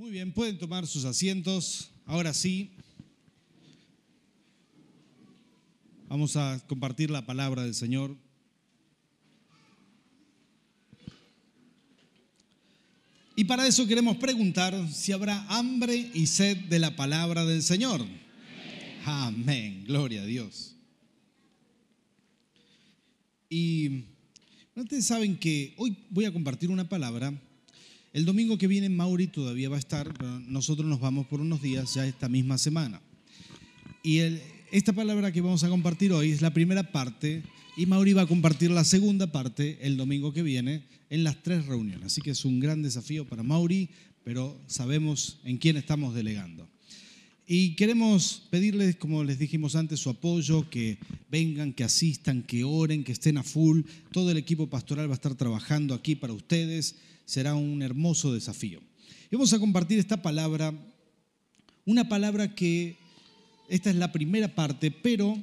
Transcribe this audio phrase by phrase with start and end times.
[0.00, 1.90] Muy bien, pueden tomar sus asientos.
[2.06, 2.70] Ahora sí,
[6.08, 8.16] vamos a compartir la palabra del Señor.
[13.36, 18.02] Y para eso queremos preguntar si habrá hambre y sed de la palabra del Señor.
[19.04, 20.76] Amén, gloria a Dios.
[23.50, 24.06] Y
[24.74, 27.38] ustedes saben que hoy voy a compartir una palabra
[28.12, 31.62] el domingo que viene Mauri todavía va a estar, pero nosotros nos vamos por unos
[31.62, 33.00] días ya esta misma semana.
[34.02, 34.20] Y
[34.72, 37.42] esta palabra que vamos a compartir hoy es la primera parte
[37.76, 41.66] y Mauri va a compartir la segunda parte el domingo que viene en las tres
[41.66, 42.06] reuniones.
[42.06, 43.90] Así que es un gran desafío para Mauri,
[44.24, 46.69] pero sabemos en quién estamos delegando.
[47.52, 50.98] Y queremos pedirles, como les dijimos antes, su apoyo, que
[51.32, 53.80] vengan, que asistan, que oren, que estén a full.
[54.12, 58.78] Todo el equipo pastoral va a estar trabajando aquí para ustedes será un hermoso desafío.
[59.32, 60.72] Y vamos a compartir esta palabra,
[61.86, 62.94] una palabra que,
[63.68, 65.36] esta es la primera parte, pero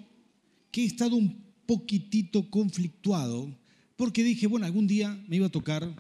[0.72, 3.54] que he estado un poquitito conflictuado,
[3.98, 5.94] porque dije, bueno, algún día me iba a tocar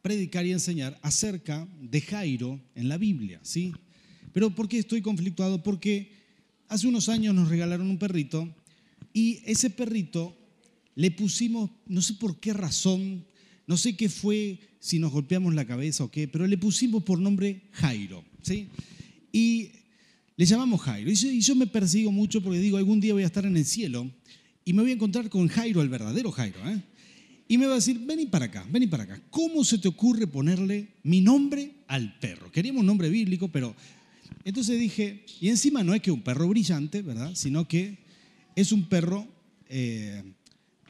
[0.00, 3.74] predicar y enseñar acerca de Jairo en la Biblia, ¿sí?
[4.32, 5.62] Pero ¿por qué estoy conflictuado?
[5.62, 6.12] Porque
[6.68, 8.48] hace unos años nos regalaron un perrito
[9.12, 10.36] y ese perrito
[10.94, 13.24] le pusimos, no sé por qué razón,
[13.66, 17.18] no sé qué fue, si nos golpeamos la cabeza o qué, pero le pusimos por
[17.18, 18.24] nombre Jairo.
[18.42, 18.68] ¿sí?
[19.32, 19.70] Y
[20.36, 21.10] le llamamos Jairo.
[21.10, 24.10] Y yo, me persigo mucho porque digo, algún día voy a estar en el cielo
[24.64, 26.58] y me voy a encontrar con Jairo, el verdadero Jairo.
[26.68, 26.82] ¿eh?
[27.48, 29.22] Y me va a decir, vení para acá, vení para acá.
[29.30, 32.50] ¿Cómo se te ocurre ponerle mi nombre al perro?
[32.50, 33.74] Queríamos un nombre bíblico, pero...
[34.44, 37.32] Entonces dije, y encima no es que un perro brillante, ¿verdad?
[37.34, 37.98] Sino que
[38.56, 39.26] es un perro...
[39.68, 40.22] Eh,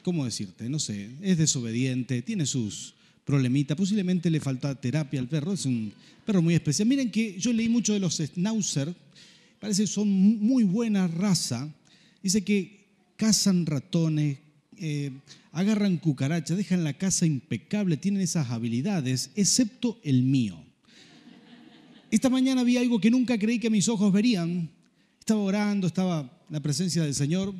[0.02, 0.68] ¿cómo decirte?
[0.68, 5.92] No sé, es desobediente, tiene sus problemitas, posiblemente le falta terapia al perro, es un
[6.26, 6.88] perro muy especial.
[6.88, 8.94] Miren que yo leí mucho de los schnauzer,
[9.60, 11.72] parece que son muy buena raza,
[12.22, 12.84] dice que
[13.16, 14.38] cazan ratones,
[14.76, 15.12] eh,
[15.52, 20.64] agarran cucarachas, dejan la casa impecable, tienen esas habilidades, excepto el mío.
[22.12, 24.68] Esta mañana vi algo que nunca creí que mis ojos verían.
[25.18, 27.54] Estaba orando, estaba en la presencia del Señor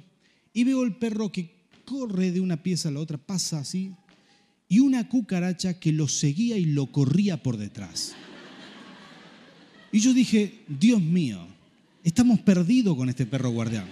[0.52, 1.54] y veo el perro que
[1.86, 3.94] corre de una pieza a la otra, pasa así,
[4.68, 8.14] y una cucaracha que lo seguía y lo corría por detrás.
[9.90, 11.46] Y yo dije, Dios mío,
[12.04, 13.86] estamos perdidos con este perro guardián.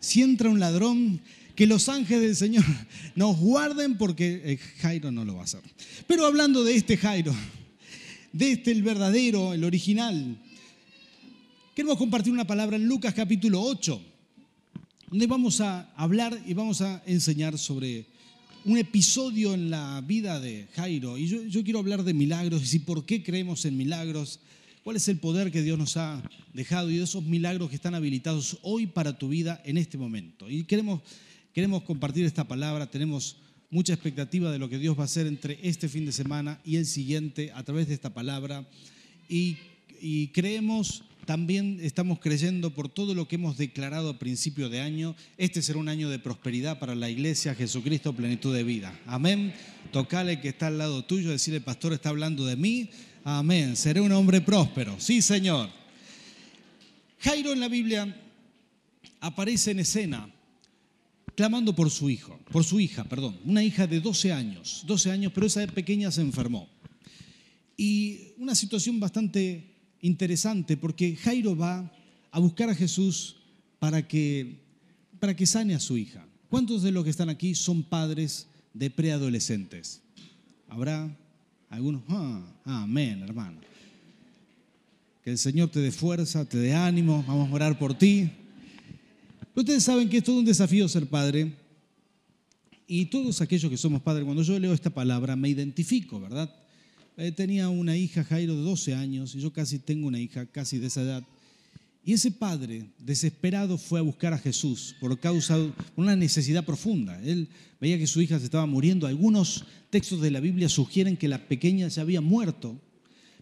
[0.00, 1.20] Si entra un ladrón,
[1.54, 2.64] que los ángeles del Señor
[3.14, 5.62] nos guarden porque eh, Jairo no lo va a hacer.
[6.08, 7.32] Pero hablando de este Jairo,
[8.36, 10.36] de este el verdadero, el original,
[11.74, 14.02] queremos compartir una palabra en Lucas capítulo 8
[15.08, 18.04] donde vamos a hablar y vamos a enseñar sobre
[18.66, 21.16] un episodio en la vida de Jairo.
[21.16, 24.40] Y yo, quiero hablar de milagros y por qué creemos en milagros,
[24.84, 26.22] cuál es el poder que Dios nos ha
[26.52, 30.50] dejado y de esos milagros que están habilitados hoy para tu vida en este momento.
[30.50, 31.00] Y queremos,
[31.54, 33.36] queremos compartir esta palabra, tenemos
[33.70, 36.76] mucha expectativa de lo que Dios va a hacer entre este fin de semana y
[36.76, 38.66] el siguiente a través de esta palabra.
[39.28, 39.58] Y,
[40.32, 45.60] creemos también estamos creyendo por todo lo que hemos declarado a principio de año, este
[45.60, 48.96] será un año de prosperidad para la iglesia Jesucristo plenitud de vida.
[49.06, 49.52] Amén.
[49.90, 52.90] Tocale que está al lado tuyo, decirle, pastor, está hablando de mí.
[53.24, 53.74] Amén.
[53.74, 55.00] Seré un hombre próspero.
[55.00, 55.68] Sí, Señor.
[57.18, 58.14] Jairo en la Biblia
[59.20, 60.30] aparece en escena
[61.36, 65.32] clamando por su hijo, por su hija, perdón, una hija de 12 años, 12 años,
[65.34, 66.68] pero esa pequeña se enfermó.
[67.76, 71.92] Y una situación bastante interesante porque Jairo va
[72.30, 73.36] a buscar a Jesús
[73.78, 74.62] para que,
[75.20, 76.26] para que sane a su hija.
[76.48, 80.00] ¿Cuántos de los que están aquí son padres de preadolescentes?
[80.68, 81.14] ¿Habrá
[81.68, 82.02] algunos?
[82.08, 83.60] Ah, amén, hermano.
[85.22, 88.30] Que el Señor te dé fuerza, te dé ánimo, vamos a orar por ti.
[89.60, 91.52] Ustedes saben que es todo un desafío ser padre.
[92.88, 96.54] Y todos aquellos que somos padres, cuando yo leo esta palabra, me identifico, ¿verdad?
[97.16, 100.78] Eh, tenía una hija, Jairo, de 12 años, y yo casi tengo una hija casi
[100.78, 101.24] de esa edad.
[102.04, 107.20] Y ese padre, desesperado, fue a buscar a Jesús por causa de una necesidad profunda.
[107.24, 107.48] Él
[107.80, 109.08] veía que su hija se estaba muriendo.
[109.08, 112.80] Algunos textos de la Biblia sugieren que la pequeña se había muerto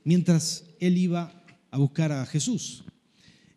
[0.05, 2.85] mientras él iba a buscar a Jesús.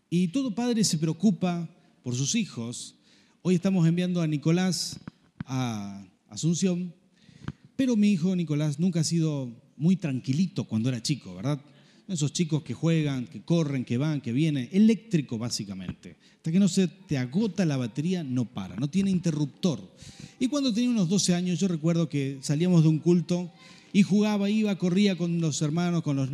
[0.10, 1.70] Y todo padre se preocupa
[2.08, 2.96] por sus hijos.
[3.42, 4.98] Hoy estamos enviando a Nicolás
[5.46, 6.96] a Asunción,
[7.76, 11.60] pero mi hijo Nicolás nunca ha sido muy tranquilito cuando era chico, ¿verdad?
[12.08, 16.16] Esos chicos que juegan, que corren, que van, que vienen, eléctrico básicamente.
[16.38, 19.82] Hasta que no se te agota la batería, no para, no tiene interruptor.
[20.40, 23.52] Y cuando tenía unos 12 años, yo recuerdo que salíamos de un culto
[23.92, 26.30] y jugaba, iba, corría con los hermanos, con los,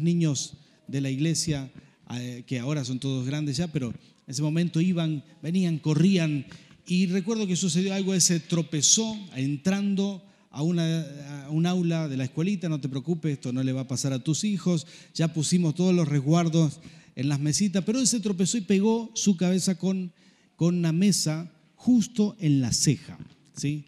[0.00, 0.54] niños
[0.86, 1.70] de la iglesia,
[2.14, 3.92] eh, que ahora son todos grandes ya, pero
[4.28, 6.44] en ese momento iban, venían, corrían.
[6.86, 12.24] Y recuerdo que sucedió algo, ese se tropezó entrando a, una, un aula de la
[12.24, 15.74] escuelita, no te preocupes, esto no le va a pasar a tus hijos, ya pusimos
[15.74, 16.80] todos los resguardos
[17.16, 20.12] en las mesitas, pero él se tropezó y pegó su cabeza con,
[20.56, 23.18] con una mesa justo en la ceja.
[23.56, 23.86] ¿sí?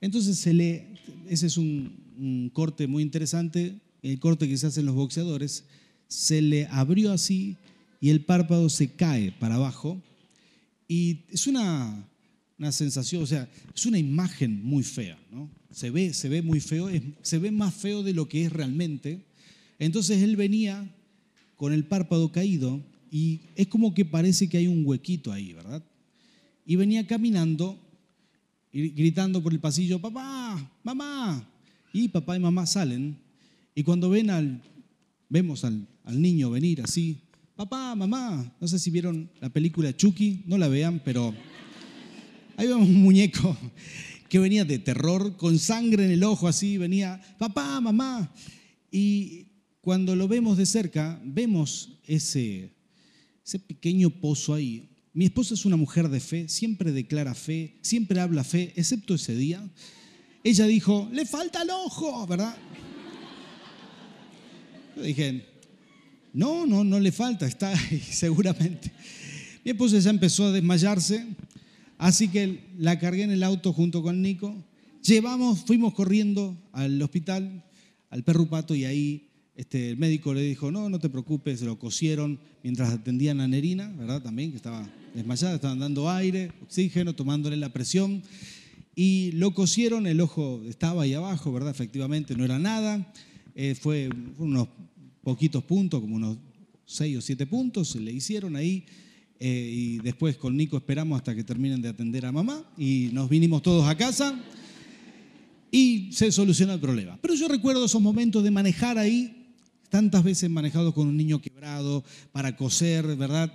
[0.00, 0.94] Entonces se le,
[1.28, 2.02] ese es un,
[2.54, 5.64] corte muy interesante, el corte que se hace en los boxeadores,
[6.08, 7.58] se le abrió así
[8.04, 9.98] y el párpado se cae para abajo
[10.86, 12.06] y es una,
[12.58, 15.50] una sensación, o sea, es una imagen muy fea, ¿no?
[15.70, 16.90] Se ve, se ve muy feo,
[17.22, 19.24] se ve más feo de lo que es realmente.
[19.78, 20.94] Entonces él venía
[21.56, 25.82] con el párpado caído y es como que parece que hay un huequito ahí, ¿verdad?
[26.66, 27.80] Y venía caminando
[28.70, 31.50] y gritando por el pasillo, papá, mamá.
[31.94, 33.16] Y papá y mamá salen
[33.74, 34.60] y cuando ven al,
[35.30, 37.23] vemos al, al niño venir así,
[37.56, 41.34] papá, mamá, no sé si vieron la película Chucky, no la vean, pero
[42.56, 43.56] ahí vemos un muñeco
[44.28, 48.32] que venía de terror, con sangre en el ojo así, venía, papá, mamá.
[48.90, 49.46] Y
[49.80, 52.72] cuando lo vemos de cerca, vemos ese,
[53.68, 54.90] pequeño pozo ahí.
[55.12, 59.36] Mi esposa es una mujer de fe, siempre declara fe, siempre habla fe, excepto ese
[59.36, 59.70] día.
[60.42, 62.56] Ella dijo, le falta el ojo, ¿verdad?
[64.96, 65.53] Yo dije,
[66.34, 68.92] no, no, no le falta, está ahí seguramente.
[69.64, 71.24] Mi esposa ya empezó a desmayarse,
[71.96, 74.54] así que la cargué en el auto junto con Nico.
[75.02, 77.64] Llevamos, fuimos corriendo al hospital,
[78.10, 81.78] al perro pato, y ahí este, el médico le dijo, no, no te preocupes, lo
[81.78, 84.20] cosieron mientras atendían a Nerina, ¿verdad?
[84.20, 88.22] También, que estaba desmayada, estaban dando aire, oxígeno, tomándole la presión.
[88.96, 91.70] Y lo cosieron, el ojo estaba ahí abajo, ¿verdad?
[91.70, 93.12] Efectivamente, no era nada.
[93.54, 94.68] Eh, fue unos
[95.24, 96.36] poquitos puntos, como unos
[96.84, 98.84] seis o siete puntos, se le hicieron ahí.
[99.40, 103.28] Eh, y después con Nico esperamos hasta que terminen de atender a mamá y nos
[103.28, 104.40] vinimos todos a casa
[105.72, 107.18] y se soluciona el problema.
[107.20, 109.44] Pero yo recuerdo esos momentos de manejar ahí
[109.90, 113.52] tantas veces manejado con un niño quebrado para coser, ¿verdad?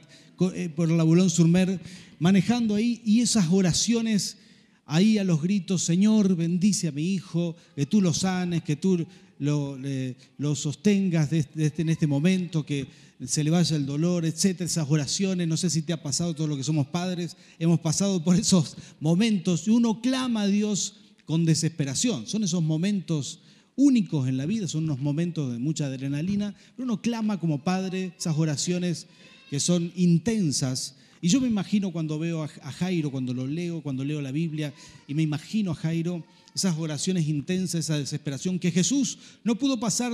[0.54, 1.80] Eh, por la Bulón Surmer,
[2.20, 4.38] manejando ahí y esas oraciones
[4.86, 9.06] ahí a los gritos, Señor, bendice a mi hijo, que tú lo sanes, que tú
[9.40, 9.78] lo,
[10.38, 12.88] lo sostengas este, en este momento, que
[13.26, 16.48] se le vaya el dolor, etcétera, esas oraciones, no sé si te ha pasado todo
[16.48, 20.96] lo que somos padres, hemos pasado por esos momentos y uno clama a Dios
[21.26, 23.40] con desesperación, son esos momentos
[23.76, 28.14] únicos en la vida, son unos momentos de mucha adrenalina, pero uno clama como padre
[28.18, 29.08] esas oraciones
[29.50, 30.96] que son intensas.
[31.22, 34.74] Y yo me imagino cuando veo a Jairo, cuando lo leo, cuando leo la Biblia,
[35.08, 36.24] y me imagino a Jairo,
[36.56, 40.12] esas oraciones intensas, esa desesperación, que Jesús no pudo pasar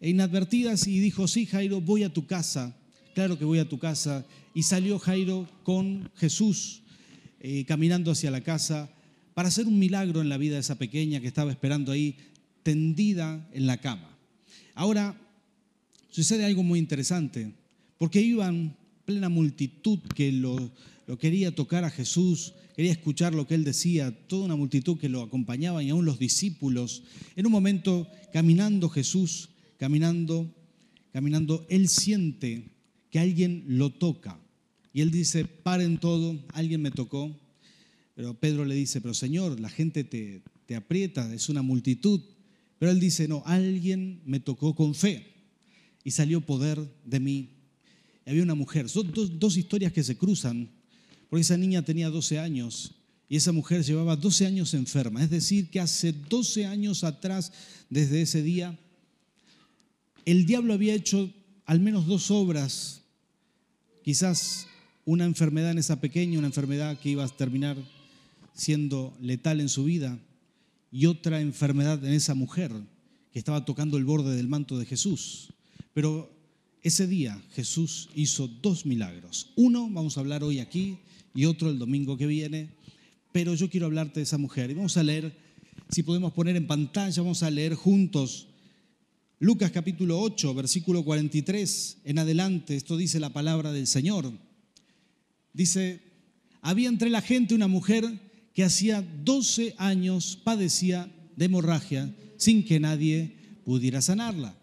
[0.00, 2.76] inadvertidas y dijo, sí, Jairo, voy a tu casa,
[3.14, 4.24] claro que voy a tu casa.
[4.54, 6.82] Y salió Jairo con Jesús
[7.40, 8.90] eh, caminando hacia la casa
[9.34, 12.16] para hacer un milagro en la vida de esa pequeña que estaba esperando ahí
[12.62, 14.16] tendida en la cama.
[14.74, 15.20] Ahora,
[16.10, 17.52] sucede algo muy interesante,
[17.98, 20.72] porque iban plena multitud que lo,
[21.18, 25.22] quería tocar a Jesús, quería escuchar lo que él decía, toda una multitud que lo
[25.22, 27.04] acompañaba y aún los discípulos.
[27.36, 29.48] En un momento, caminando Jesús,
[29.78, 30.52] caminando,
[31.12, 32.72] caminando, él siente
[33.10, 34.38] que alguien lo toca.
[34.92, 37.34] Y él dice, paren todo, alguien me tocó.
[38.14, 42.20] Pero Pedro le dice, pero Señor, la gente te, te aprieta, es una multitud.
[42.78, 45.34] Pero él dice, no, alguien me tocó con fe
[46.02, 47.55] y salió poder de mí.
[48.26, 50.68] Había una mujer, son dos, historias que se cruzan,
[51.30, 52.92] porque esa niña tenía 12 años
[53.28, 55.22] y esa mujer llevaba 12 años enferma.
[55.22, 57.52] Es decir, que hace 12 años atrás,
[57.88, 58.78] desde ese día,
[60.24, 61.32] el diablo había hecho
[61.64, 63.02] al menos dos obras,
[64.02, 64.66] quizás
[65.04, 67.76] una enfermedad en esa pequeña, una enfermedad que iba a terminar
[68.54, 70.18] siendo letal en su vida,
[70.90, 72.72] y otra enfermedad en esa mujer
[73.32, 75.52] que estaba tocando el borde del manto de Jesús.
[75.92, 76.35] Pero
[76.86, 79.50] ese día Jesús hizo dos milagros.
[79.56, 80.98] Uno vamos a hablar hoy aquí
[81.34, 82.70] y otro el domingo que viene.
[83.32, 84.70] Pero yo quiero hablarte de esa mujer.
[84.70, 85.36] Y vamos a leer,
[85.90, 88.48] si podemos poner en pantalla, vamos a leer juntos
[89.38, 92.74] Lucas capítulo 8, versículo 43 en adelante.
[92.74, 94.32] Esto dice la palabra del Señor.
[95.52, 96.00] Dice,
[96.62, 98.08] había entre la gente una mujer
[98.54, 104.56] que hacía 12 años padecía de hemorragia sin que nadie pudiera sanarla.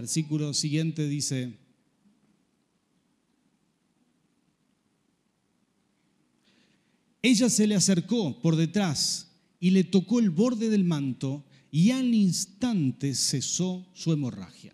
[0.00, 1.58] Versículo siguiente dice,
[7.20, 12.14] ella se le acercó por detrás y le tocó el borde del manto y al
[12.14, 14.72] instante cesó su hemorragia.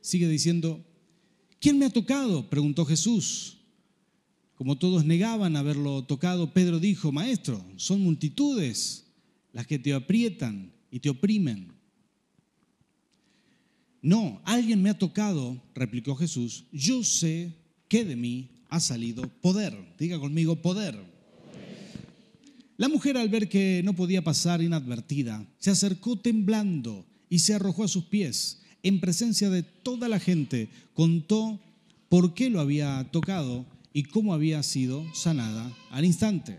[0.00, 0.84] sigue diciendo,
[1.60, 2.50] ¿quién me ha tocado?
[2.50, 3.58] preguntó Jesús.
[4.56, 9.06] Como todos negaban haberlo tocado, Pedro dijo, Maestro, son multitudes
[9.52, 11.83] las que te aprietan y te oprimen.
[14.04, 17.54] No, alguien me ha tocado, replicó Jesús, yo sé
[17.88, 19.74] que de mí ha salido poder.
[19.98, 20.94] Diga conmigo, poder.
[22.76, 27.84] La mujer al ver que no podía pasar inadvertida, se acercó temblando y se arrojó
[27.84, 28.60] a sus pies.
[28.82, 31.58] En presencia de toda la gente, contó
[32.10, 36.58] por qué lo había tocado y cómo había sido sanada al instante.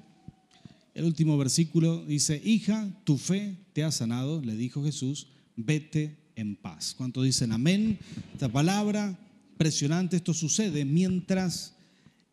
[0.95, 6.55] El último versículo dice, hija, tu fe te ha sanado, le dijo Jesús, vete en
[6.55, 6.93] paz.
[6.97, 7.99] ¿Cuánto dicen amén?
[8.33, 9.17] Esta palabra
[9.51, 11.75] impresionante, esto sucede mientras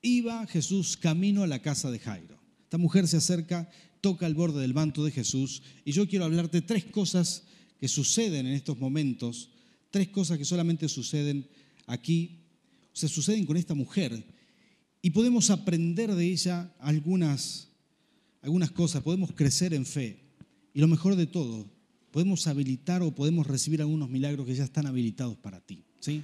[0.02, 2.38] iba Jesús camino a la casa de Jairo.
[2.64, 6.62] Esta mujer se acerca, toca el borde del manto de Jesús y yo quiero hablarte
[6.62, 7.44] tres cosas
[7.78, 9.50] que suceden en estos momentos,
[9.90, 11.48] tres cosas que solamente suceden
[11.86, 12.40] aquí,
[12.92, 14.24] se suceden con esta mujer
[15.00, 17.68] y podemos aprender de ella algunas,
[18.40, 20.20] algunas cosas, podemos crecer en fe.
[20.74, 21.68] Y lo mejor de todo,
[22.12, 25.82] podemos habilitar o podemos recibir algunos milagros que ya están habilitados para ti.
[25.98, 26.22] ¿sí?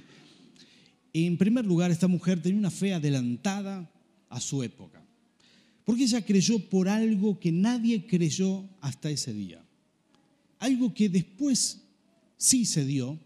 [1.11, 3.91] En primer lugar, esta mujer tenía una fe adelantada
[4.29, 5.03] a su época,
[5.83, 9.65] porque ella creyó por algo que nadie creyó hasta ese día.
[10.59, 11.81] Algo que después
[12.37, 13.19] sí se dio,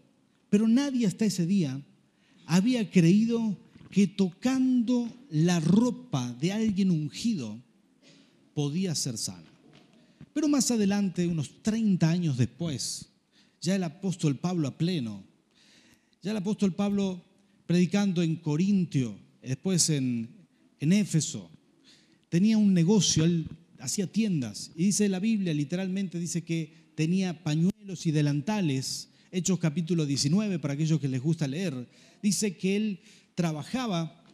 [0.48, 1.80] pero nadie hasta ese día
[2.46, 3.58] había creído
[3.90, 7.60] que tocando la ropa de alguien ungido
[8.54, 9.53] podía ser sana.
[10.34, 13.08] Pero más adelante, unos 30 años después,
[13.60, 15.24] ya el apóstol Pablo a pleno,
[16.22, 17.24] ya el apóstol Pablo
[17.66, 20.28] predicando en Corintio, después en,
[20.80, 21.50] en Éfeso,
[22.28, 23.46] tenía un negocio, él
[23.78, 30.04] hacía tiendas, y dice la Biblia, literalmente dice que tenía pañuelos y delantales, Hechos capítulo
[30.04, 31.88] 19, para aquellos que les gusta leer,
[32.22, 33.00] dice que él
[33.36, 34.24] trabajaba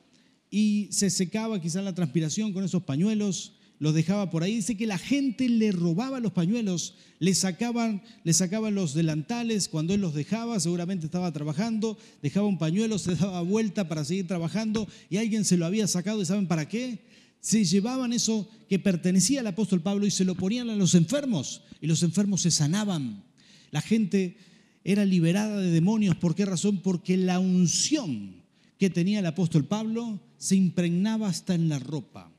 [0.50, 4.56] y se secaba quizás la transpiración con esos pañuelos, los dejaba por ahí.
[4.56, 9.94] Dice que la gente le robaba los pañuelos, le sacaban, le sacaban los delantales cuando
[9.94, 14.86] él los dejaba, seguramente estaba trabajando, dejaba un pañuelo, se daba vuelta para seguir trabajando
[15.08, 17.00] y alguien se lo había sacado y ¿saben para qué?
[17.40, 21.62] Se llevaban eso que pertenecía al apóstol Pablo y se lo ponían a los enfermos
[21.80, 23.24] y los enfermos se sanaban.
[23.70, 24.36] La gente
[24.84, 26.16] era liberada de demonios.
[26.16, 26.78] ¿Por qué razón?
[26.82, 28.42] Porque la unción
[28.78, 32.32] que tenía el apóstol Pablo se impregnaba hasta en la ropa,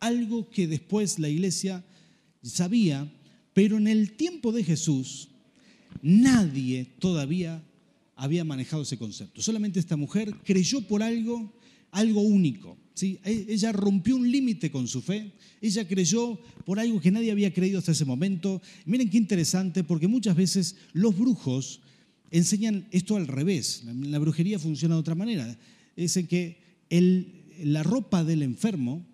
[0.00, 1.84] algo que después la iglesia
[2.42, 3.10] sabía,
[3.52, 5.28] pero en el tiempo de Jesús
[6.02, 7.62] nadie todavía
[8.16, 9.42] había manejado ese concepto.
[9.42, 11.52] Solamente esta mujer creyó por algo,
[11.90, 12.76] algo único.
[12.94, 13.18] ¿sí?
[13.24, 17.52] E-, ella rompió un límite con su fe, ella creyó por algo que nadie había
[17.52, 18.60] creído hasta ese momento.
[18.84, 21.80] Miren qué interesante, porque muchas veces los brujos
[22.30, 23.84] enseñan esto al revés.
[23.84, 25.56] La brujería funciona de otra manera
[26.02, 26.58] dice que
[27.62, 29.06] la ropa del enfermo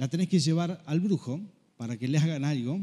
[0.00, 1.42] la tenés que llevar al brujo
[1.76, 2.80] para que le hagan algo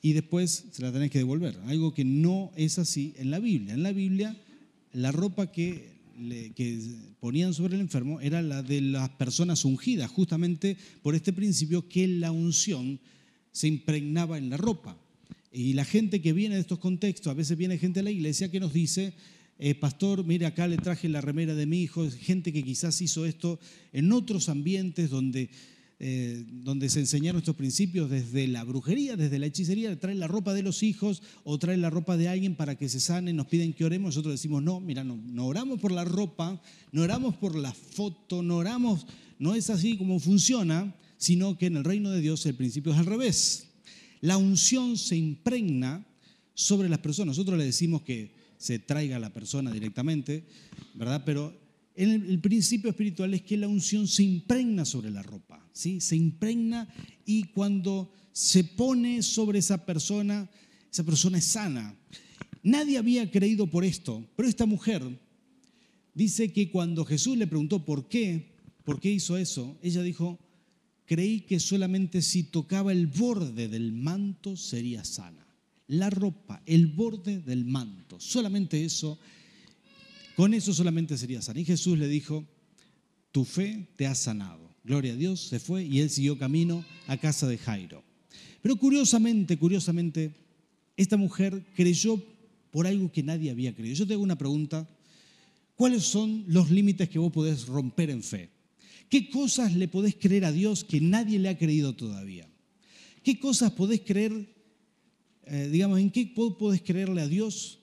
[0.00, 1.56] y después se la tenés que devolver.
[1.66, 3.74] Algo que no es así en la Biblia.
[3.74, 4.36] En la Biblia,
[4.92, 5.92] la ropa que,
[6.56, 6.80] que
[7.20, 12.08] ponían sobre el enfermo era la de las personas ungidas, justamente por este principio que
[12.08, 12.98] la unción
[13.52, 14.98] se impregnaba en la ropa.
[15.52, 18.50] Y la gente que viene de estos contextos, a veces viene gente a la iglesia
[18.50, 19.14] que nos dice,
[19.60, 23.26] eh, pastor, mire acá le traje la remera de mi hijo, gente que quizás hizo
[23.26, 23.60] esto
[23.92, 25.48] en otros ambientes donde,
[26.04, 30.52] eh, donde se enseñaron estos principios desde la brujería, desde la hechicería, trae la ropa
[30.52, 33.72] de los hijos o trae la ropa de alguien para que se sane, nos piden
[33.72, 37.72] que oremos, nosotros decimos, no, mira, no, oramos por la ropa, no oramos por la
[37.72, 39.06] foto, no oramos,
[39.38, 42.98] no es así como funciona, sino que en el reino de Dios el principio es
[42.98, 43.68] al revés.
[44.20, 46.04] La unción se impregna
[46.54, 47.36] sobre las personas.
[47.36, 50.42] Nosotros le decimos que se traiga a la persona directamente,
[50.94, 51.22] ¿verdad?
[51.24, 51.61] Pero
[51.94, 56.00] el, principio espiritual es que la unción se impregna sobre la ropa, ¿sí?
[56.00, 56.88] Se impregna
[57.24, 60.50] y cuando se pone sobre esa persona,
[60.90, 61.94] esa persona es sana.
[62.62, 65.02] Nadie había creído por esto, pero esta mujer
[66.14, 70.38] dice que cuando Jesús le preguntó por qué, por qué hizo eso, ella dijo,
[71.04, 75.42] creí que solamente si tocaba el borde del manto sería sana
[75.92, 78.18] la ropa, el borde del manto.
[78.18, 79.18] Solamente eso,
[80.42, 81.60] con eso solamente sería sana.
[81.60, 82.44] Y Jesús le dijo,
[83.30, 84.74] tu fe te ha sanado.
[84.82, 88.02] Gloria a Dios, se fue y él siguió camino a casa de Jairo.
[88.60, 90.34] Pero curiosamente, curiosamente,
[90.96, 92.20] esta mujer creyó
[92.72, 93.94] por algo que nadie había creído.
[93.94, 94.88] Yo te hago una pregunta.
[95.76, 98.50] ¿Cuáles son los límites que vos podés romper en fe?
[99.08, 102.48] ¿Qué cosas le podés creer a Dios que nadie le ha creído todavía?
[103.22, 104.48] ¿Qué cosas podés creer
[105.44, 107.78] eh, digamos, ¿en qué podés creerle a Dios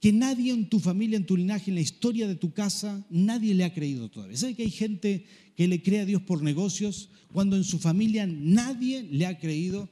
[0.00, 3.54] que nadie en tu familia, en tu linaje, en la historia de tu casa, nadie
[3.54, 4.36] le ha creído todavía.
[4.36, 5.26] ¿Sabes que hay gente
[5.56, 9.88] que le cree a Dios por negocios cuando en su familia nadie le ha creído?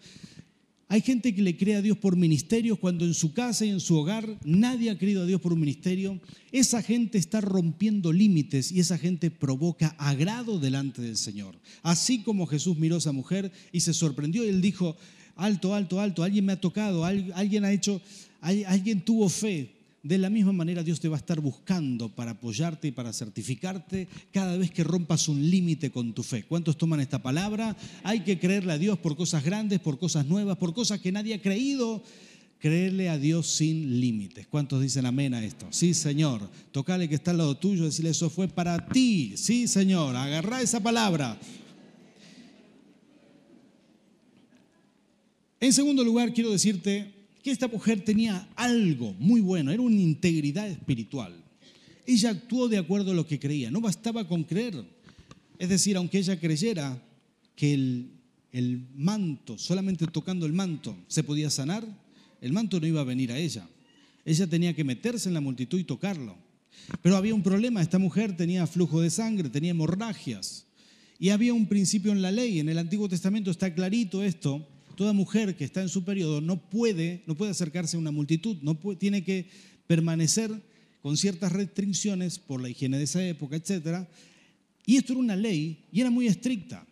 [0.90, 3.80] Hay gente que le cree a Dios por ministerios cuando en su casa y en
[3.80, 6.18] su hogar nadie ha creído a Dios por un ministerio.
[6.50, 11.54] Esa gente está rompiendo límites y esa gente provoca agrado delante del Señor.
[11.82, 14.96] Así como Jesús miró a esa mujer y se sorprendió y él dijo,
[15.36, 18.00] alto, alto, alto, alguien me ha tocado, alguien ha hecho,
[18.40, 22.88] alguien tuvo fe, de la misma manera Dios te va a estar buscando para apoyarte
[22.88, 26.44] y para certificarte cada vez que rompas un límite con tu fe.
[26.44, 27.76] ¿Cuántos toman esta palabra?
[28.04, 31.34] Hay que creerle a Dios por cosas grandes, por cosas nuevas, por cosas que nadie
[31.34, 32.02] ha creído.
[32.60, 34.48] Creerle a Dios sin límites.
[34.48, 35.68] ¿Cuántos dicen amén a esto?
[35.70, 36.50] Sí, Señor.
[36.72, 39.34] Tocale que está al lado tuyo, decirle eso fue para ti.
[39.36, 40.16] Sí, Señor.
[40.16, 41.38] Agarrá esa palabra.
[45.60, 47.17] En segundo lugar, quiero decirte
[47.48, 51.32] que esta mujer tenía algo muy bueno, era una integridad espiritual.
[52.06, 54.84] Ella actuó de acuerdo a lo que creía, no bastaba con creer.
[55.58, 57.02] Es decir, aunque ella creyera
[57.56, 58.10] que el,
[58.52, 61.86] el manto, solamente tocando el manto, se podía sanar,
[62.42, 63.66] el manto no iba a venir a ella.
[64.26, 66.36] Ella tenía que meterse en la multitud y tocarlo.
[67.00, 70.66] Pero había un problema, esta mujer tenía flujo de sangre, tenía hemorragias.
[71.18, 75.12] Y había un principio en la ley, en el Antiguo Testamento está clarito esto, toda
[75.12, 78.74] mujer que está en su periodo no puede, no puede acercarse a una multitud, no
[78.96, 79.48] tiene que
[79.86, 80.50] permanecer
[81.02, 84.08] con ciertas restricciones por la higiene de esa época, etc.
[84.84, 86.84] Y esto era una ley y era muy estricta.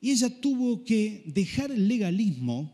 [0.00, 2.72] Y ella tuvo que dejar el legalismo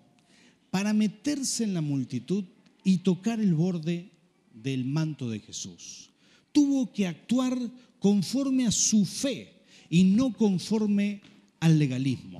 [0.70, 2.44] para meterse en la multitud
[2.84, 4.10] y tocar el borde
[4.52, 6.10] del manto de Jesús.
[6.52, 7.58] Tuvo que actuar
[7.98, 11.22] conforme a su fe y no conforme
[11.60, 12.39] al legalismo.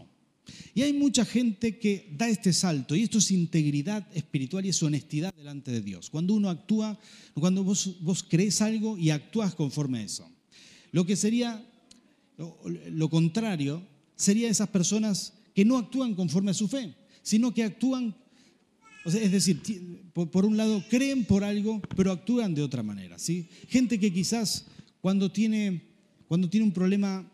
[0.75, 4.83] Y hay mucha gente que da este salto, y esto es integridad espiritual y es
[4.83, 6.11] honestidad delante de Dios.
[6.11, 6.99] Cuando uno actúa,
[7.35, 10.31] cuando vos, vos crees algo y actúas conforme a eso.
[10.93, 11.67] Lo que sería
[12.91, 13.87] lo contrario,
[14.17, 18.17] sería esas personas que no actúan conforme a su fe, sino que actúan,
[19.05, 19.61] es decir,
[20.13, 23.19] por, un lado creen por algo, pero actúan de otra manera.
[23.19, 23.49] ¿sí?
[23.69, 24.67] Gente que quizás
[25.01, 25.83] cuando tiene,
[26.29, 27.31] cuando tiene un problema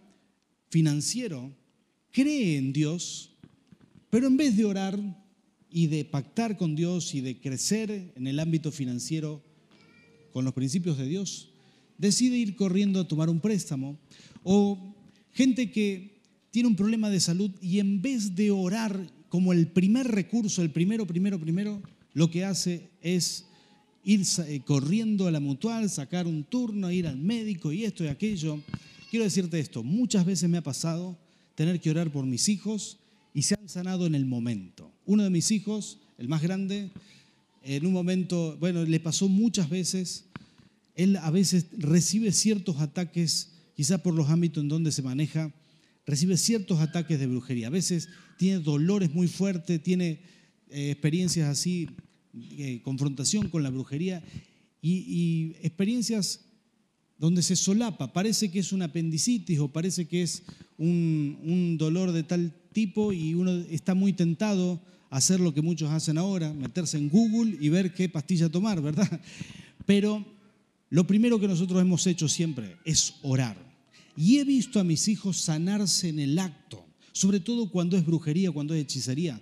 [0.70, 1.52] financiero,
[2.16, 3.28] cree en Dios,
[4.08, 4.98] pero en vez de orar
[5.68, 9.44] y de pactar con Dios y de crecer en el ámbito financiero
[10.32, 11.50] con los principios de Dios,
[11.98, 13.98] decide ir corriendo a tomar un préstamo.
[14.42, 14.96] O
[15.32, 20.08] gente que tiene un problema de salud y en vez de orar como el primer
[20.08, 21.82] recurso, el primero, primero, primero,
[22.14, 23.44] lo que hace es
[24.04, 28.06] ir eh, corriendo a la mutual, sacar un turno, ir al médico y esto y
[28.06, 28.58] aquello.
[29.10, 31.25] Quiero decirte esto, muchas veces me ha pasado
[31.56, 32.98] tener que orar por mis hijos
[33.34, 34.92] y se han sanado en el momento.
[35.04, 36.90] Uno de mis hijos, el más grande,
[37.64, 40.26] en un momento, bueno, le pasó muchas veces,
[40.94, 45.52] él a veces recibe ciertos ataques, quizá por los ámbitos en donde se maneja,
[46.06, 47.66] recibe ciertos ataques de brujería.
[47.66, 50.20] A veces tiene dolores muy fuertes, tiene
[50.70, 51.88] eh, experiencias así,
[52.34, 54.22] eh, confrontación con la brujería
[54.80, 56.40] y, y experiencias
[57.18, 60.42] donde se solapa, parece que es un apendicitis o parece que es
[60.78, 65.90] un, dolor de tal tipo y uno está muy tentado a hacer lo que muchos
[65.90, 69.20] hacen ahora, meterse en Google y ver qué pastilla tomar, ¿verdad?
[69.86, 70.24] Pero
[70.90, 73.56] lo primero que nosotros hemos hecho siempre es orar.
[74.16, 78.50] Y he visto a mis hijos sanarse en el acto, sobre todo cuando es brujería,
[78.50, 79.40] cuando es hechicería.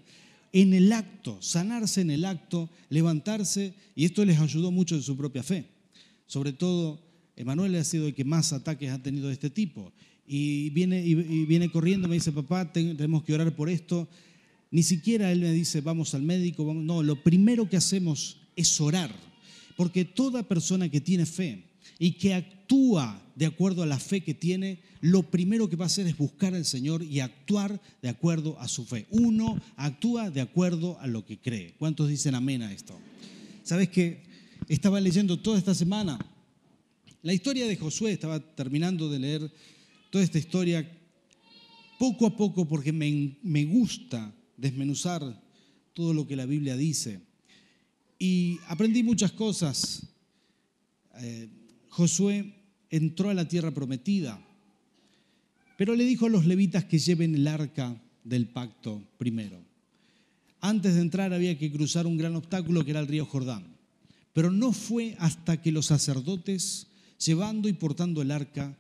[0.53, 5.16] En el acto, sanarse en el acto, levantarse, y esto les ayudó mucho en su
[5.16, 5.66] propia fe.
[6.27, 7.01] Sobre todo
[7.37, 9.92] Emanuel ha sido el que más ataques ha tenido de este tipo.
[10.26, 14.08] Y viene, y viene corriendo, me dice, papá, tenemos que orar por esto.
[14.70, 16.64] Ni siquiera él me dice, vamos al médico.
[16.64, 16.84] Vamos.
[16.84, 19.14] No, lo primero que hacemos es orar.
[19.76, 21.64] Porque toda persona que tiene fe
[21.98, 25.87] y que actúa de acuerdo a la fe que tiene, lo primero que va a
[25.87, 29.06] hacer es buscar al Señor y actuar de acuerdo a su fe.
[29.10, 31.74] Uno actúa de acuerdo a lo que cree.
[31.78, 32.98] ¿Cuántos dicen amén a esto?
[33.62, 34.22] ¿Sabes que
[34.68, 36.18] Estaba leyendo toda esta semana
[37.22, 39.50] la historia de Josué, estaba terminando de leer
[40.14, 40.88] toda esta historia
[41.98, 45.42] poco a poco porque me, gusta desmenuzar
[45.92, 47.20] todo lo que la Biblia dice.
[48.16, 50.07] Y aprendí muchas cosas.
[51.18, 51.48] Eh,
[51.88, 52.55] Josué
[52.90, 54.40] entró a la tierra prometida,
[55.77, 59.61] pero le dijo a los levitas que lleven el arca del pacto primero.
[60.61, 63.66] Antes de entrar había que cruzar un gran obstáculo que era el río Jordán.
[64.33, 66.87] Pero no fue hasta que los sacerdotes
[67.18, 68.79] llevando y portando el arca,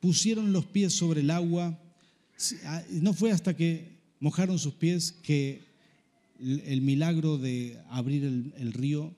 [0.00, 1.78] pusieron los pies sobre el agua.
[2.64, 5.62] Ah, no fue hasta que mojaron sus pies que
[6.40, 9.14] el milagro de abrir el, río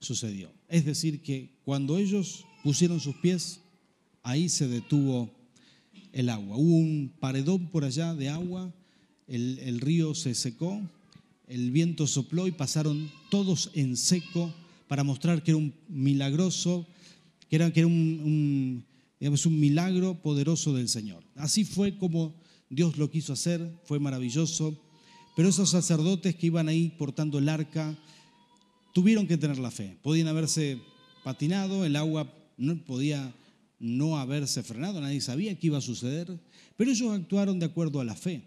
[0.00, 0.50] sucedió.
[0.68, 3.60] Es decir, que cuando ellos pusieron sus pies,
[4.22, 5.30] ahí se detuvo
[6.12, 6.56] el agua.
[6.56, 8.72] Hubo un paredón por allá de agua,
[9.28, 10.80] el, río se secó,
[11.46, 14.52] el viento sopló y pasaron todos en seco
[14.88, 16.86] para mostrar que era un milagroso,
[17.48, 18.84] que era, que era un, un
[19.50, 21.24] milagro poderoso del Señor.
[21.36, 22.34] Así fue como
[22.70, 24.80] Dios lo quiso hacer, fue maravilloso.
[25.36, 27.96] Pero esos sacerdotes que iban ahí portando el arca
[28.92, 29.98] tuvieron que tener la fe.
[30.02, 30.78] Podían haberse
[31.24, 33.34] patinado, el agua no podía
[33.78, 36.38] no haberse frenado, nadie sabía qué iba a suceder,
[36.76, 38.42] pero ellos actuaron de acuerdo a la fe.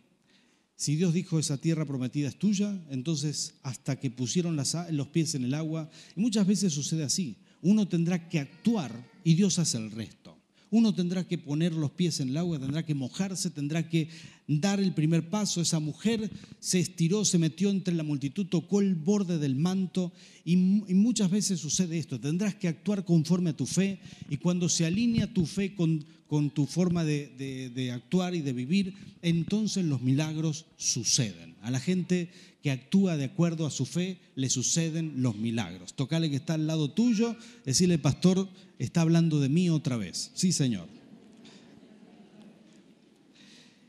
[0.75, 4.59] Si Dios dijo esa tierra prometida es tuya, entonces hasta que pusieron
[4.91, 8.91] los pies en el agua, y muchas veces sucede así, uno tendrá que actuar
[9.23, 10.32] y Dios hace el resto.
[10.73, 14.09] Uno tendrá que poner los pies en el agua, tendrá que mojarse, tendrá que
[14.47, 15.61] dar el primer paso.
[15.61, 20.11] Esa mujer se estiró, se metió entre la multitud, tocó el borde del manto
[20.43, 22.19] y, muchas veces sucede esto.
[22.19, 23.99] Tendrás que actuar conforme a tu fe
[24.31, 28.53] y cuando se alinea tu fe con, con tu forma de, de actuar y de
[28.53, 31.52] vivir, entonces los milagros suceden.
[31.63, 32.29] A la gente
[32.61, 35.93] que actúa de acuerdo a su fe, le suceden los milagros.
[35.93, 38.49] Tocale que está al lado tuyo, decirle, pastor,
[38.79, 40.31] está hablando de mí otra vez.
[40.35, 40.87] Sí, Señor.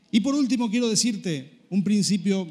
[0.09, 2.47] Y por último, quiero decirte un principio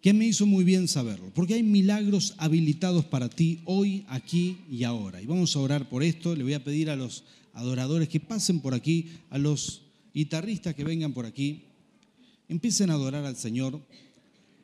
[0.00, 4.84] que me hizo muy bien saberlo, porque hay milagros habilitados para ti hoy, aquí y
[4.84, 5.20] ahora.
[5.20, 6.36] Y vamos a orar por esto.
[6.36, 9.82] Le voy a pedir a los adoradores que pasen por aquí, a los
[10.14, 11.62] guitarristas que vengan por aquí,
[12.52, 13.80] empiecen a adorar al Señor.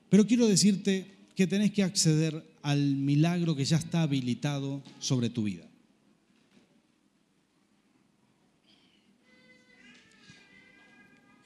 [0.08, 5.44] Pero quiero decirte que tenés que acceder al milagro que ya está habilitado sobre tu
[5.44, 5.64] vida.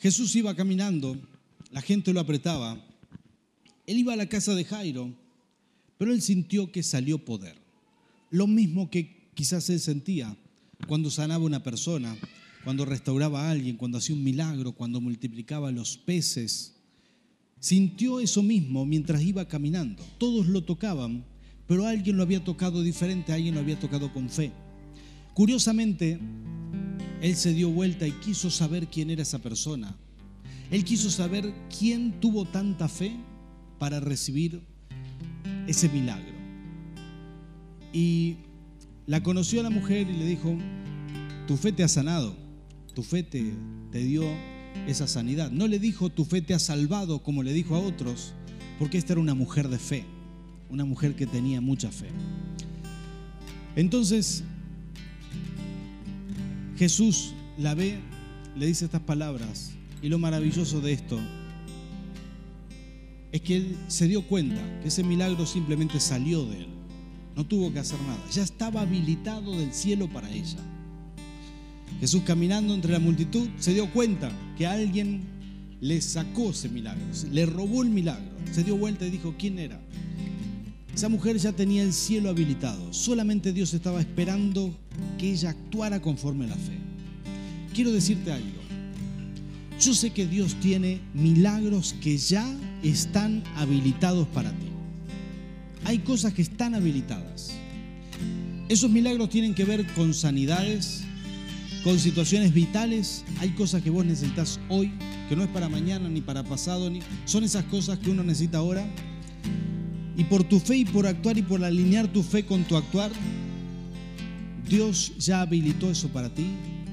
[0.01, 1.17] Jesús iba caminando,
[1.71, 2.77] la gente lo apretaba,
[3.87, 5.15] él iba a la casa de Jairo,
[5.97, 7.57] pero él sintió que salió poder.
[8.31, 10.37] Lo mismo que quizás él sentía
[10.89, 12.17] cuando sanaba una persona,
[12.65, 16.73] cuando restauraba a alguien, cuando hacía un milagro, cuando multiplicaba los peces
[17.63, 20.03] Sintió eso mismo mientras iba caminando.
[20.19, 21.25] Todos lo tocaban,
[21.69, 24.51] pero alguien lo había tocado diferente, alguien lo había tocado con fe.
[25.33, 26.19] Curiosamente,
[27.21, 29.97] él se dio vuelta y quiso saber quién era esa persona.
[30.73, 33.13] Él quiso saber quién tuvo tanta fe
[33.79, 34.61] para recibir
[35.69, 36.35] ese milagro.
[37.93, 38.39] Y
[39.07, 40.59] la conoció a la mujer y le dijo,
[41.47, 42.35] tu fe te ha sanado,
[42.95, 43.53] tu fe te,
[43.93, 44.25] dio
[44.87, 45.51] esa sanidad.
[45.51, 48.35] No le dijo, tu fe te ha salvado, como le dijo a otros,
[48.79, 50.05] porque esta era una mujer de fe,
[50.71, 52.09] una mujer que tenía mucha fe.
[53.77, 54.45] Entonces,
[56.77, 57.99] Jesús la ve,
[58.57, 61.19] le dice estas palabras, y lo maravilloso de esto
[63.31, 66.67] es que él se dio cuenta que ese milagro simplemente salió de él,
[67.35, 70.59] no tuvo que hacer nada, ya estaba habilitado del cielo para ella.
[72.03, 75.23] Jesús caminando entre la multitud se dio cuenta que alguien
[75.81, 79.81] le sacó ese milagro, le robó el milagro, se dio vuelta y dijo, ¿quién era?
[80.93, 84.77] Esa mujer ya tenía el cielo habilitado, solamente Dios estaba esperando
[85.17, 86.77] que ella actuara conforme a la fe.
[87.73, 88.59] Quiero decirte algo,
[89.81, 92.45] yo sé que Dios tiene milagros que ya
[92.83, 94.67] están habilitados para ti.
[95.85, 97.53] Hay cosas que están habilitadas.
[98.69, 101.05] Esos milagros tienen que ver con sanidades,
[101.83, 104.93] con situaciones vitales, hay cosas que vos necesitas hoy,
[105.29, 106.91] que no es para mañana ni para pasado,
[107.25, 108.87] son esas cosas que uno necesita ahora.
[110.17, 113.11] Y por tu fe y por actuar y por alinear tu fe con tu actuar,
[114.69, 116.47] Dios ya habilitó eso para ti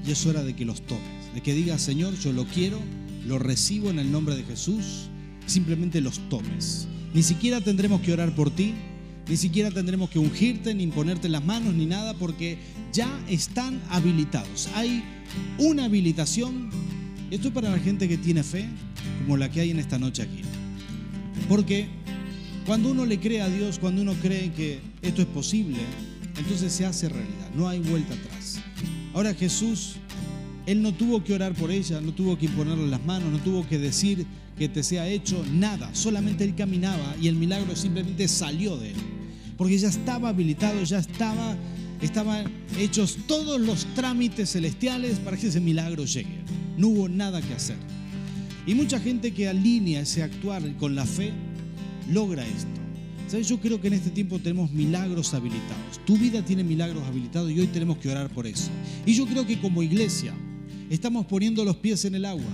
[0.06, 2.78] y es hora de que los tomes, de que digas, Señor, yo lo quiero,
[3.26, 5.08] lo recibo en el nombre de Jesús,
[5.46, 6.88] simplemente los tomes.
[7.14, 8.74] Ni siquiera tendremos que orar por ti,
[9.30, 12.58] ni siquiera tendremos que ungirte, ni ponerte las manos, ni nada, porque
[12.92, 14.68] ya están habilitados.
[14.74, 15.04] Hay
[15.56, 16.68] una habilitación.
[17.30, 18.66] Esto es para la gente que tiene fe,
[19.22, 20.40] como la que hay en esta noche aquí.
[21.48, 21.86] Porque
[22.66, 25.78] cuando uno le cree a Dios, cuando uno cree que esto es posible,
[26.36, 27.50] entonces se hace realidad.
[27.54, 28.60] No hay vuelta atrás.
[29.14, 29.94] Ahora Jesús,
[30.66, 33.64] Él no tuvo que orar por ella, no tuvo que imponerle las manos, no tuvo
[33.68, 34.26] que decir
[34.58, 35.94] que te sea hecho nada.
[35.94, 39.19] Solamente Él caminaba y el milagro simplemente salió de Él
[39.60, 41.54] porque ya estaba habilitado, ya estaba,
[42.00, 46.40] estaban hechos todos los trámites celestiales para que ese milagro llegue.
[46.78, 47.76] No hubo nada que hacer.
[48.66, 51.32] Y mucha gente que alinea ese actuar con la fe
[52.08, 52.80] logra esto.
[53.28, 53.50] ¿Sabes?
[53.50, 56.00] Yo creo que en este tiempo tenemos milagros habilitados.
[56.06, 58.70] Tu vida tiene milagros habilitados y hoy tenemos que orar por eso.
[59.04, 60.32] Y yo creo que como iglesia
[60.88, 62.50] estamos poniendo los pies en el agua.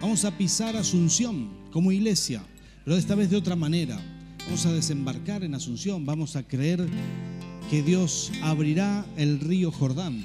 [0.00, 2.42] Vamos a pisar Asunción como iglesia,
[2.84, 4.02] pero esta vez de otra manera
[4.46, 6.86] Vamos a desembarcar en Asunción, vamos a creer
[7.70, 10.24] que Dios abrirá el río Jordán,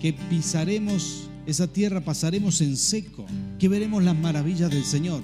[0.00, 3.26] que pisaremos esa tierra, pasaremos en seco,
[3.58, 5.22] que veremos las maravillas del Señor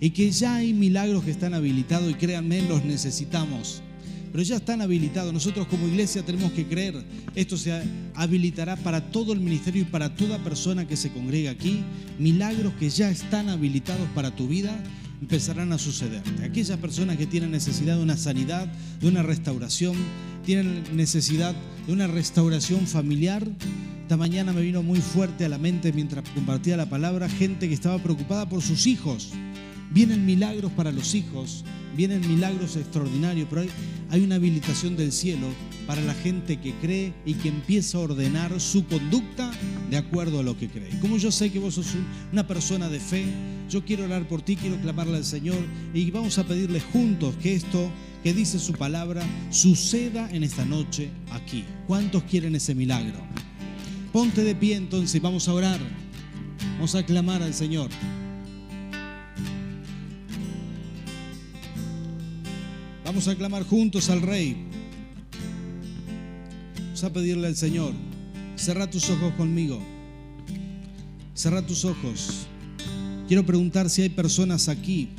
[0.00, 3.82] y que ya hay milagros que están habilitados y créanme, los necesitamos.
[4.30, 5.32] Pero ya están habilitados.
[5.32, 7.04] Nosotros como iglesia tenemos que creer.
[7.36, 7.80] Esto se
[8.16, 11.84] habilitará para todo el ministerio y para toda persona que se congrega aquí.
[12.18, 14.76] Milagros que ya están habilitados para tu vida
[15.24, 16.22] empezarán a suceder.
[16.42, 19.96] Aquellas personas que tienen necesidad de una sanidad, de una restauración,
[20.44, 21.54] tienen necesidad
[21.86, 23.42] de una restauración familiar.
[24.02, 27.74] Esta mañana me vino muy fuerte a la mente mientras compartía la palabra gente que
[27.74, 29.30] estaba preocupada por sus hijos.
[29.90, 33.70] Vienen milagros para los hijos, vienen milagros extraordinarios, pero hay,
[34.10, 35.46] hay, una habilitación del cielo
[35.86, 39.50] para la gente que cree y que empieza a ordenar su conducta
[39.90, 40.98] de acuerdo a lo que cree.
[41.00, 41.88] Como yo sé que vos sos
[42.32, 43.24] una persona de fe,
[43.70, 45.58] yo quiero orar por ti, quiero clamarle al Señor
[45.92, 47.90] y vamos a pedirle juntos que esto
[48.22, 51.64] que dice su palabra suceda en esta noche aquí.
[51.86, 53.18] ¿Cuántos quieren ese milagro?
[54.12, 55.80] Ponte de pie entonces, vamos a orar.
[56.76, 57.90] Vamos a clamar al Señor.
[63.14, 64.56] Vamos a clamar juntos al Rey.
[66.78, 67.92] Vamos a pedirle al Señor.
[68.56, 69.80] Cerra tus ojos conmigo.
[71.32, 72.48] Cerra tus ojos.
[73.28, 75.10] Quiero preguntar si hay personas aquí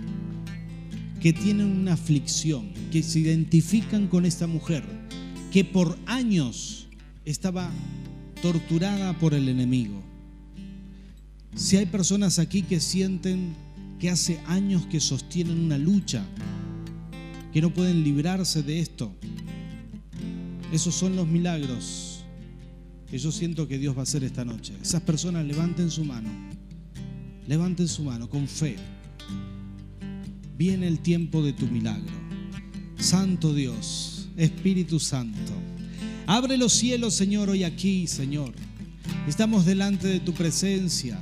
[1.22, 4.84] que tienen una aflicción, que se identifican con esta mujer,
[5.50, 6.90] que por años
[7.24, 7.72] estaba
[8.42, 10.04] torturada por el enemigo.
[11.56, 13.56] Si hay personas aquí que sienten
[14.02, 16.26] que hace años que sostienen una lucha,
[17.56, 19.16] que no pueden librarse de esto,
[20.74, 22.20] esos son los milagros
[23.10, 24.74] que yo siento que Dios va a hacer esta noche.
[24.82, 26.30] Esas personas levanten su mano,
[27.48, 28.76] levanten su mano con fe.
[30.58, 32.12] Viene el tiempo de tu milagro.
[32.98, 35.54] Santo Dios, Espíritu Santo,
[36.28, 38.54] abre los cielos, Señor, hoy aquí, Señor.
[39.30, 41.18] Estamos delante de tu presencia.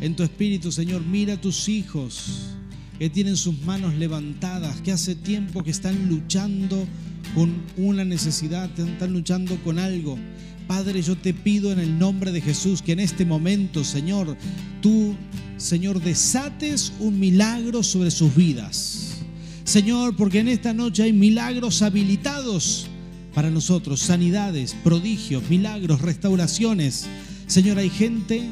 [0.00, 2.55] En tu Espíritu, Señor, mira a tus hijos
[2.98, 6.86] que tienen sus manos levantadas, que hace tiempo que están luchando
[7.34, 10.18] con una necesidad, están luchando con algo.
[10.66, 14.36] Padre, yo te pido en el nombre de Jesús que en este momento, Señor,
[14.80, 15.14] tú,
[15.58, 19.18] Señor, desates un milagro sobre sus vidas.
[19.64, 22.86] Señor, porque en esta noche hay milagros habilitados
[23.34, 27.06] para nosotros, sanidades, prodigios, milagros, restauraciones.
[27.46, 28.42] Señor, hay gente,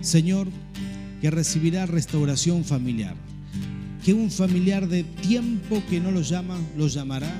[0.00, 0.48] Señor,
[1.20, 3.16] que recibirá restauración familiar.
[4.04, 7.32] Que un familiar de tiempo que no lo llama, lo llamará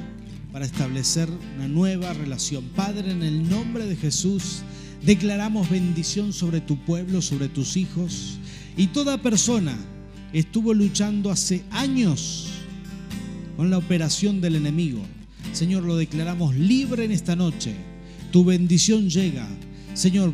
[0.53, 2.64] para establecer una nueva relación.
[2.77, 4.62] Padre, en el nombre de Jesús,
[5.05, 8.38] declaramos bendición sobre tu pueblo, sobre tus hijos.
[8.77, 9.77] Y toda persona
[10.33, 12.48] estuvo luchando hace años
[13.57, 15.03] con la operación del enemigo.
[15.53, 17.75] Señor, lo declaramos libre en esta noche.
[18.31, 19.48] Tu bendición llega.
[19.94, 20.33] Señor,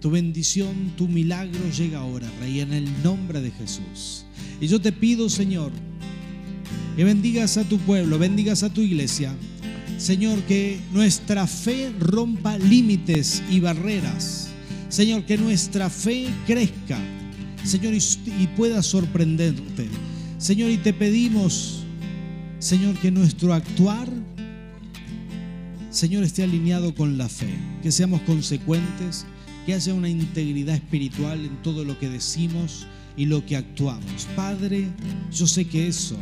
[0.00, 4.25] tu bendición, tu milagro llega ahora, Rey, en el nombre de Jesús.
[4.60, 5.70] Y yo te pido, Señor,
[6.96, 9.34] que bendigas a tu pueblo, bendigas a tu iglesia.
[9.98, 14.48] Señor, que nuestra fe rompa límites y barreras.
[14.88, 16.98] Señor, que nuestra fe crezca.
[17.64, 19.88] Señor, y, pueda sorprenderte.
[20.38, 21.82] Señor, y te pedimos,
[22.58, 24.08] Señor, que nuestro actuar,
[25.90, 27.52] Señor, esté alineado con la fe.
[27.82, 29.26] Que seamos consecuentes,
[29.66, 32.86] que haya una integridad espiritual en todo lo que decimos
[33.16, 34.26] y lo que actuamos.
[34.36, 34.88] Padre,
[35.32, 36.16] yo sé que eso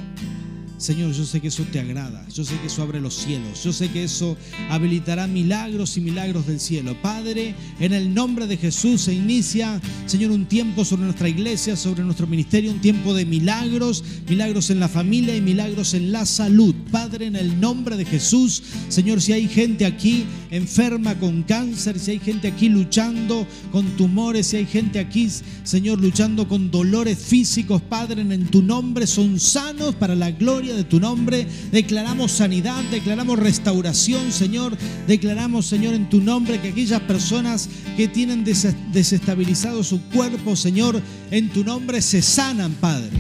[0.84, 3.72] Señor, yo sé que eso te agrada, yo sé que eso abre los cielos, yo
[3.72, 4.36] sé que eso
[4.68, 6.94] habilitará milagros y milagros del cielo.
[7.00, 12.02] Padre, en el nombre de Jesús se inicia, Señor, un tiempo sobre nuestra iglesia, sobre
[12.02, 16.74] nuestro ministerio, un tiempo de milagros, milagros en la familia y milagros en la salud.
[16.90, 22.10] Padre, en el nombre de Jesús, Señor, si hay gente aquí enferma con cáncer, si
[22.10, 25.30] hay gente aquí luchando con tumores, si hay gente aquí,
[25.62, 30.84] Señor, luchando con dolores físicos, Padre, en tu nombre son sanos para la gloria de
[30.84, 31.46] tu nombre.
[31.72, 34.76] Declaramos sanidad, declaramos restauración, Señor.
[35.06, 41.48] Declaramos, Señor, en tu nombre que aquellas personas que tienen desestabilizado su cuerpo, Señor, en
[41.50, 43.10] tu nombre se sanan, Padre.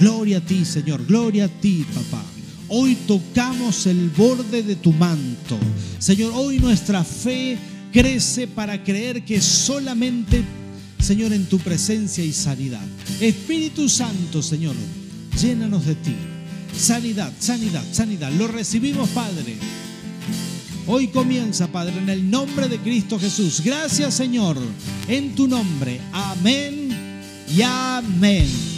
[0.00, 1.06] Gloria a ti, Señor.
[1.06, 2.24] Gloria a ti, papá.
[2.68, 5.58] Hoy tocamos el borde de tu manto.
[5.98, 7.58] Señor, hoy nuestra fe
[7.92, 10.42] crece para creer que solamente,
[10.98, 12.80] Señor, en tu presencia y sanidad.
[13.20, 14.74] Espíritu Santo, Señor,
[15.40, 16.14] llénanos de ti.
[16.76, 18.30] Sanidad, sanidad, sanidad.
[18.32, 19.56] Lo recibimos, Padre.
[20.86, 23.60] Hoy comienza, Padre, en el nombre de Cristo Jesús.
[23.64, 24.58] Gracias, Señor,
[25.06, 26.00] en tu nombre.
[26.12, 28.71] Amén y amén.